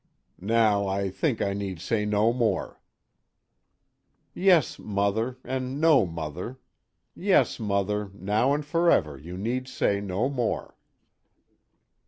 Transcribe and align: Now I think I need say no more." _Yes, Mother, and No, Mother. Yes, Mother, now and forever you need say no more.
Now 0.41 0.87
I 0.87 1.11
think 1.11 1.43
I 1.43 1.53
need 1.53 1.79
say 1.79 2.07
no 2.07 2.33
more." 2.33 2.81
_Yes, 4.35 4.79
Mother, 4.79 5.37
and 5.43 5.79
No, 5.79 6.07
Mother. 6.07 6.57
Yes, 7.15 7.59
Mother, 7.59 8.09
now 8.15 8.51
and 8.51 8.65
forever 8.65 9.15
you 9.15 9.37
need 9.37 9.67
say 9.67 10.01
no 10.01 10.27
more. 10.27 10.75